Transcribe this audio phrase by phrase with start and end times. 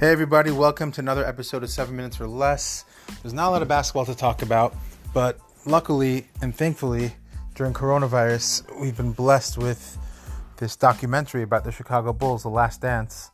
[0.00, 2.86] Hey, everybody, welcome to another episode of 7 Minutes or Less.
[3.22, 4.74] There's not a lot of basketball to talk about,
[5.12, 7.12] but luckily and thankfully,
[7.54, 9.98] during coronavirus, we've been blessed with
[10.56, 13.30] this documentary about the Chicago Bulls, The Last Dance.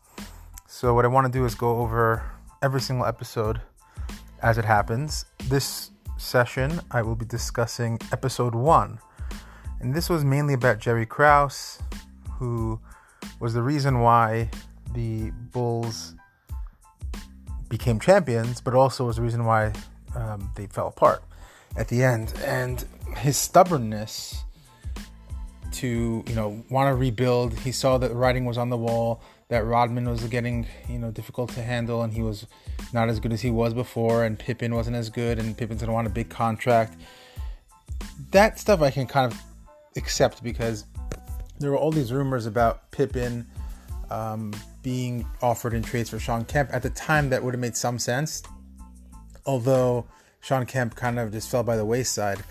[0.66, 2.24] So, what I want to do is go over
[2.64, 3.60] every single episode
[4.42, 5.24] as it happens.
[5.44, 8.98] This session, I will be discussing episode one.
[9.78, 11.78] And this was mainly about Jerry Krause,
[12.40, 12.80] who
[13.38, 14.50] was the reason why
[14.94, 16.16] the Bulls
[17.68, 19.72] became champions, but also was the reason why
[20.14, 21.22] um, they fell apart
[21.76, 22.32] at the end.
[22.44, 22.84] And
[23.16, 24.44] his stubbornness
[25.72, 27.54] to you know want to rebuild.
[27.54, 29.22] He saw that the writing was on the wall.
[29.48, 32.46] That Rodman was getting you know difficult to handle, and he was
[32.92, 34.24] not as good as he was before.
[34.24, 36.98] And Pippen wasn't as good, and Pippen's gonna want a big contract.
[38.30, 39.38] That stuff I can kind of
[39.96, 40.84] accept because
[41.58, 43.46] there were all these rumors about Pippen
[44.10, 46.70] um, being offered in trades for Shawn Kemp.
[46.72, 48.42] At the time, that would have made some sense,
[49.44, 50.06] although
[50.40, 52.42] Shawn Kemp kind of just fell by the wayside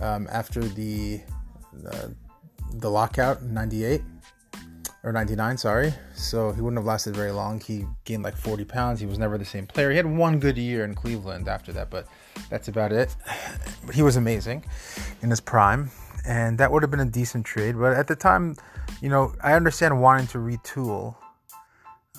[0.00, 1.20] um, after the,
[1.72, 2.14] the
[2.74, 4.02] the lockout in '98
[5.04, 5.92] or 99, sorry.
[6.14, 7.60] So he wouldn't have lasted very long.
[7.60, 9.00] He gained like 40 pounds.
[9.00, 9.90] He was never the same player.
[9.90, 12.06] He had one good year in Cleveland after that, but
[12.50, 13.14] that's about it.
[13.84, 14.64] But he was amazing
[15.22, 15.90] in his prime,
[16.24, 17.76] and that would have been a decent trade.
[17.76, 18.56] But at the time,
[19.02, 21.16] you know, I understand wanting to retool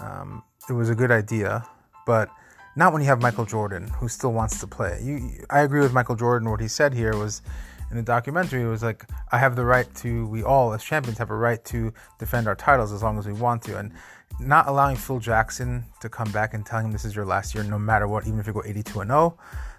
[0.01, 1.65] um, it was a good idea,
[2.05, 2.29] but
[2.75, 4.99] not when you have Michael Jordan who still wants to play.
[5.01, 6.49] You, I agree with Michael Jordan.
[6.49, 7.41] What he said here was
[7.89, 10.27] in the documentary it was like I have the right to.
[10.27, 13.33] We all as champions have a right to defend our titles as long as we
[13.33, 13.93] want to, and
[14.39, 17.63] not allowing Phil Jackson to come back and telling him this is your last year,
[17.63, 19.37] no matter what, even if you go 82 and 0.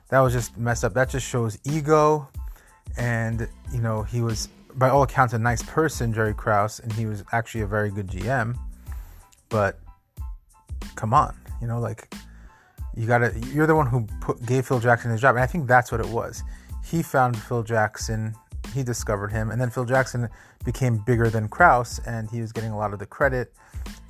[0.09, 0.95] That was just messed up.
[0.95, 2.29] That just shows ego,
[2.97, 7.07] and you know he was by all accounts a nice person, Jerry Krause, and he
[7.07, 8.57] was actually a very good GM,
[9.49, 9.79] but
[10.97, 12.13] come on, you know, like
[12.97, 15.35] you gotta, you're the one who put, gave Phil Jackson his job.
[15.35, 16.43] And I think that's what it was.
[16.85, 18.35] He found Phil Jackson,
[18.75, 20.29] he discovered him, and then Phil Jackson
[20.65, 23.53] became bigger than Krause, and he was getting a lot of the credit.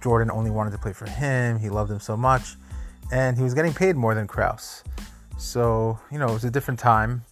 [0.03, 2.56] Jordan only wanted to play for him, he loved him so much,
[3.12, 4.84] and he was getting paid more than Krause.
[5.39, 7.25] So, you know, it was a different time.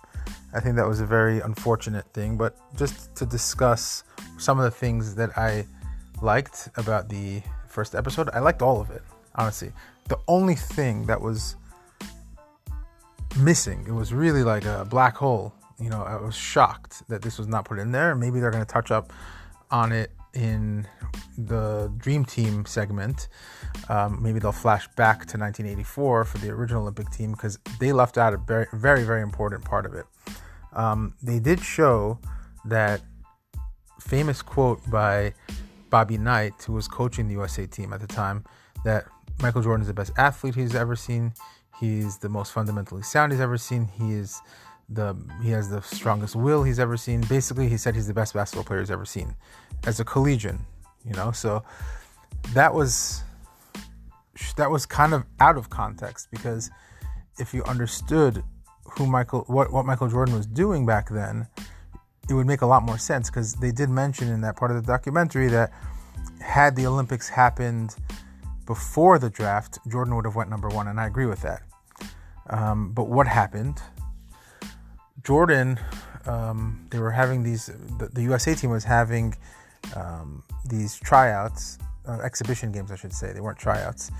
[0.54, 4.04] I think that was a very unfortunate thing, but just to discuss
[4.38, 5.66] some of the things that I
[6.20, 9.02] liked about the first episode, I liked all of it
[9.34, 9.72] honestly.
[10.08, 11.56] The only thing that was
[13.38, 15.54] missing, it was really like a black hole.
[15.80, 18.14] You know, I was shocked that this was not put in there.
[18.14, 19.12] Maybe they're going to touch up
[19.70, 20.86] on it in
[21.36, 23.28] the Dream Team segment.
[23.88, 28.16] Um, maybe they'll flash back to 1984 for the original Olympic team because they left
[28.16, 30.06] out a very, very, very important part of it.
[30.74, 32.18] Um, they did show
[32.64, 33.02] that
[34.00, 35.34] famous quote by
[35.90, 38.44] Bobby Knight, who was coaching the USA team at the time,
[38.84, 39.04] that
[39.40, 41.32] Michael Jordan is the best athlete he's ever seen.
[41.78, 43.88] He's the most fundamentally sound he's ever seen.
[43.98, 44.40] He is
[44.88, 47.22] the he has the strongest will he's ever seen.
[47.22, 49.34] Basically, he said he's the best basketball player he's ever seen
[49.86, 50.60] as a collegian.
[51.04, 51.64] You know, so
[52.54, 53.22] that was
[54.56, 56.70] that was kind of out of context because
[57.38, 58.44] if you understood
[58.84, 61.46] who Michael what what Michael Jordan was doing back then,
[62.28, 64.76] it would make a lot more sense because they did mention in that part of
[64.76, 65.72] the documentary that
[66.40, 67.96] had the Olympics happened
[68.66, 71.62] before the draft, Jordan would have went number one, and I agree with that.
[72.48, 73.80] Um, but what happened?
[75.24, 75.78] Jordan,
[76.26, 77.66] um, they were having these.
[77.98, 79.34] The, the, USA team was having
[79.94, 83.32] um, these tryouts, uh, exhibition games, I should say.
[83.32, 84.10] They weren't tryouts.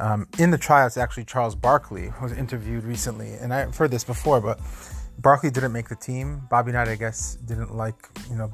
[0.00, 4.40] Um, in the tryouts, actually, Charles Barkley was interviewed recently, and I've heard this before,
[4.40, 4.58] but
[5.18, 6.40] Barkley didn't make the team.
[6.48, 8.50] Bobby Knight, I guess, didn't like you know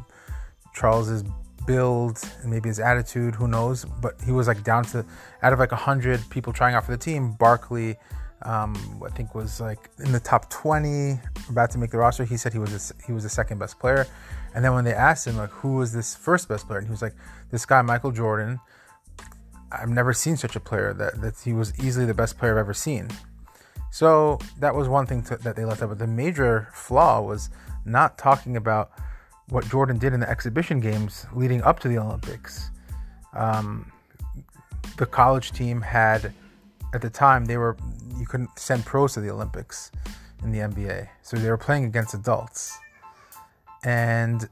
[0.75, 1.23] Charles's
[1.65, 3.85] build and maybe his attitude, who knows?
[3.85, 5.07] But he was like down to
[5.43, 7.33] out of like hundred people trying out for the team.
[7.35, 7.97] Barkley,
[8.43, 8.75] um,
[9.07, 12.25] I think was like in the top twenty, about to make the roster.
[12.25, 14.07] He said he was a, he was the second best player.
[14.53, 16.91] And then when they asked him like who was this first best player, and he
[16.91, 17.15] was like
[17.53, 18.59] this guy Michael Jordan.
[19.73, 22.59] I've never seen such a player that that he was easily the best player I've
[22.59, 23.09] ever seen.
[23.91, 25.89] So that was one thing to, that they left out.
[25.89, 27.51] But the major flaw was
[27.85, 28.91] not talking about
[29.49, 32.71] what Jordan did in the exhibition games leading up to the Olympics.
[33.33, 33.91] Um,
[34.97, 36.33] the college team had,
[36.95, 37.77] at the time, they were
[38.19, 39.91] you couldn't send pros to the Olympics
[40.43, 42.79] in the NBA, so they were playing against adults.
[43.85, 44.49] And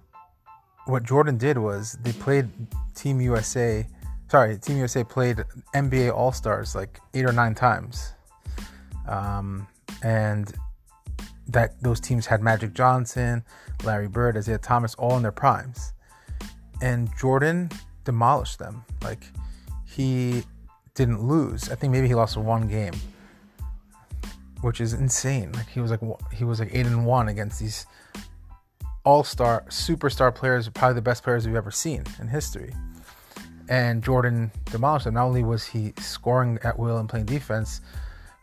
[0.86, 2.48] what Jordan did was they played
[2.94, 3.86] Team USA.
[4.28, 5.38] Sorry, Team USA played
[5.74, 8.14] NBA All Stars like eight or nine times,
[9.06, 9.66] um,
[10.02, 10.52] and
[11.48, 13.44] that those teams had Magic Johnson,
[13.84, 15.92] Larry Bird, Isiah Thomas, all in their primes.
[16.80, 17.70] And Jordan
[18.04, 18.84] demolished them.
[19.02, 19.24] Like
[19.86, 20.42] he
[20.94, 21.70] didn't lose.
[21.70, 22.94] I think maybe he lost one game,
[24.62, 25.52] which is insane.
[25.52, 26.00] Like he was like
[26.32, 27.86] he was like eight and one against these
[29.04, 32.72] all-star superstar players, probably the best players we've ever seen in history.
[33.68, 35.14] And Jordan demolished them.
[35.14, 37.80] Not only was he scoring at will and playing defense,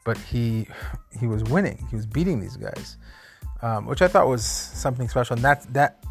[0.03, 0.67] but he
[1.19, 1.85] he was winning.
[1.89, 2.97] He was beating these guys,
[3.61, 5.35] um, which I thought was something special.
[5.35, 6.03] And that that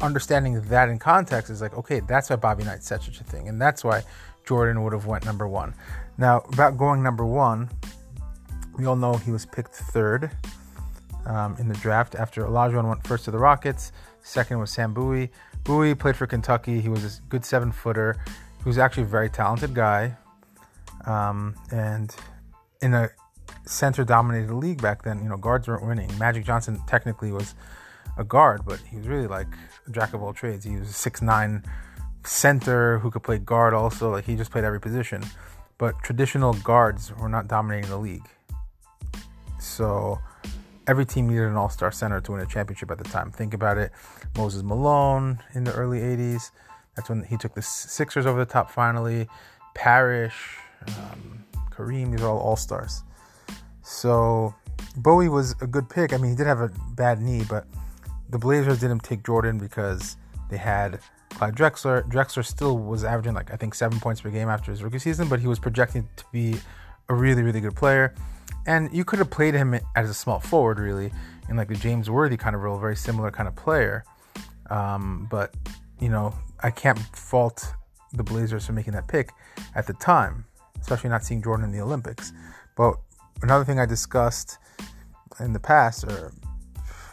[0.00, 3.48] understanding that in context is like, okay, that's why Bobby Knight said such a thing,
[3.48, 4.04] and that's why
[4.46, 5.74] Jordan would have went number one.
[6.16, 7.70] Now about going number one,
[8.78, 10.30] we all know he was picked third
[11.26, 13.92] um, in the draft after Olajuwon went first to the Rockets.
[14.22, 15.30] Second was Sam Bowie.
[15.64, 16.80] Bowie played for Kentucky.
[16.80, 18.16] He was a good seven footer.
[18.64, 20.16] Was actually a very talented guy,
[21.06, 22.14] um, and
[22.80, 23.10] in a
[23.66, 26.10] center dominated league back then, you know, guards weren't winning.
[26.18, 27.54] Magic Johnson technically was
[28.16, 29.48] a guard, but he was really like
[29.86, 30.64] a jack of all trades.
[30.64, 31.62] He was a six nine
[32.24, 34.10] center who could play guard also.
[34.10, 35.22] Like he just played every position.
[35.76, 38.28] But traditional guards were not dominating the league.
[39.58, 40.18] So
[40.86, 43.32] every team needed an all-star center to win a championship at the time.
[43.32, 43.90] Think about it.
[44.36, 46.50] Moses Malone in the early 80s.
[46.96, 49.28] That's when he took the Sixers over the top finally.
[49.74, 53.02] Parish, um, Kareem, these are all all-stars.
[53.82, 54.54] So
[54.96, 56.12] Bowie was a good pick.
[56.12, 57.66] I mean, he did have a bad knee, but
[58.30, 60.16] the Blazers didn't take Jordan because
[60.50, 61.00] they had
[61.30, 62.08] Clyde Drexler.
[62.08, 65.28] Drexler still was averaging like I think seven points per game after his rookie season,
[65.28, 66.56] but he was projected to be
[67.08, 68.14] a really, really good player.
[68.66, 71.12] And you could have played him as a small forward, really,
[71.48, 74.04] in like the James Worthy kind of role, very similar kind of player.
[74.70, 75.54] Um, but
[76.00, 77.74] you know, I can't fault
[78.12, 79.30] the Blazers for making that pick
[79.74, 80.44] at the time,
[80.80, 82.32] especially not seeing Jordan in the Olympics.
[82.76, 82.94] But
[83.42, 84.58] another thing I discussed
[85.40, 86.32] in the past, or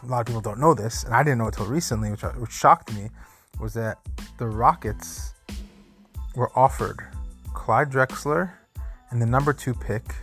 [0.03, 2.23] a lot of people don't know this, and I didn't know it until recently, which,
[2.23, 3.09] uh, which shocked me,
[3.59, 3.99] was that
[4.37, 5.33] the Rockets
[6.35, 6.99] were offered
[7.53, 8.51] Clyde Drexler
[9.09, 10.15] and the number two pick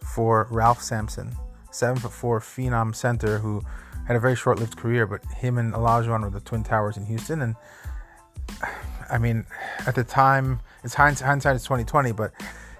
[0.00, 1.36] for Ralph Sampson,
[1.70, 3.62] seven foot four phenom center who
[4.06, 7.04] had a very short lived career, but him and Olajuwon were the twin towers in
[7.06, 7.42] Houston.
[7.42, 7.56] And
[9.10, 9.44] I mean,
[9.86, 12.32] at the time, it's hindsight, hindsight is twenty twenty, but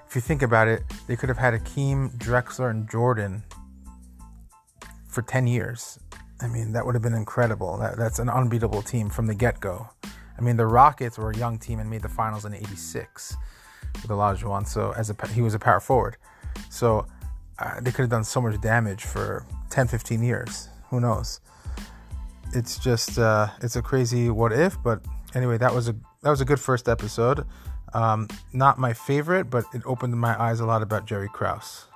[0.09, 3.43] if you think about it, they could have had Akeem, Drexler, and Jordan
[5.09, 5.99] for ten years.
[6.41, 7.79] I mean, that would have been incredible.
[7.79, 9.89] That, that's an unbeatable team from the get go.
[10.39, 13.37] I mean, the Rockets were a young team and made the finals in '86
[13.95, 14.67] with Olajuwon.
[14.67, 16.17] So as a he was a power forward,
[16.71, 17.07] so
[17.59, 20.69] uh, they could have done so much damage for 10, 15 years.
[20.91, 21.41] Who knows?
[22.53, 24.81] It's just uh, it's a crazy what if.
[24.83, 25.05] But
[25.35, 27.47] anyway, that was a that was a good first episode.
[27.95, 31.87] Um, not my favorite, but it opened my eyes a lot about Jerry Krause.